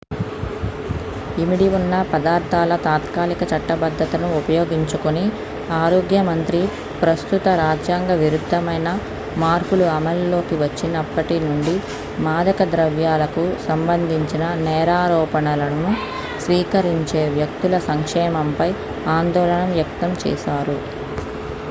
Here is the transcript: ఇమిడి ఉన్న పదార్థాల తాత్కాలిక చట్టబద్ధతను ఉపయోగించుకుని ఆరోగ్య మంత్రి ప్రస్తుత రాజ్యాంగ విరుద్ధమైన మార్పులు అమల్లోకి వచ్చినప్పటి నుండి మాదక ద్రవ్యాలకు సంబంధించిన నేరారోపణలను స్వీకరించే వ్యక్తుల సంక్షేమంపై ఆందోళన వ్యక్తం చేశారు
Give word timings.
ఇమిడి 1.41 1.65
ఉన్న 1.77 1.95
పదార్థాల 2.11 2.73
తాత్కాలిక 2.85 3.41
చట్టబద్ధతను 3.51 4.27
ఉపయోగించుకుని 4.39 5.25
ఆరోగ్య 5.79 6.19
మంత్రి 6.29 6.61
ప్రస్తుత 7.01 7.45
రాజ్యాంగ 7.61 8.13
విరుద్ధమైన 8.21 8.89
మార్పులు 9.37 9.85
అమల్లోకి 9.97 10.57
వచ్చినప్పటి 10.63 11.37
నుండి 11.45 11.75
మాదక 12.19 12.63
ద్రవ్యాలకు 12.73 13.45
సంబంధించిన 13.67 14.45
నేరారోపణలను 14.65 15.91
స్వీకరించే 16.39 17.23
వ్యక్తుల 17.37 17.77
సంక్షేమంపై 17.89 18.69
ఆందోళన 19.17 19.63
వ్యక్తం 19.75 20.13
చేశారు 20.25 20.77